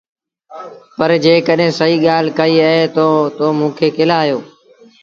پر 0.97 1.09
جيڪڏهينٚ 1.23 1.77
سهيٚ 1.79 2.03
ڳآل 2.05 2.25
ڪئيٚ 2.39 2.61
اهي 2.67 2.83
تا 2.95 3.05
تو 3.37 3.45
موٚنٚ 3.59 3.77
کي 3.77 3.87
ڪݩهݩ 3.95 4.09
لآ 4.11 4.19
هݩيو؟ 4.21 4.39